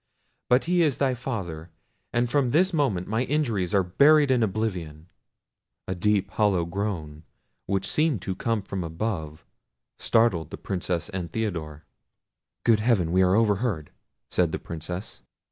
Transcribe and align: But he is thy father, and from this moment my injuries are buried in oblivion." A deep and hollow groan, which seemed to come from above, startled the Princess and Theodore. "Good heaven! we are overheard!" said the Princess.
But 0.49 0.63
he 0.63 0.81
is 0.81 0.97
thy 0.97 1.13
father, 1.13 1.69
and 2.11 2.27
from 2.27 2.49
this 2.49 2.73
moment 2.73 3.07
my 3.07 3.21
injuries 3.25 3.71
are 3.75 3.83
buried 3.83 4.31
in 4.31 4.41
oblivion." 4.41 5.11
A 5.87 5.93
deep 5.93 6.25
and 6.29 6.33
hollow 6.37 6.65
groan, 6.65 7.21
which 7.67 7.85
seemed 7.85 8.19
to 8.23 8.33
come 8.33 8.63
from 8.63 8.83
above, 8.83 9.45
startled 9.99 10.49
the 10.49 10.57
Princess 10.57 11.07
and 11.09 11.31
Theodore. 11.31 11.83
"Good 12.63 12.79
heaven! 12.79 13.11
we 13.11 13.21
are 13.21 13.35
overheard!" 13.35 13.91
said 14.31 14.51
the 14.51 14.57
Princess. 14.57 15.21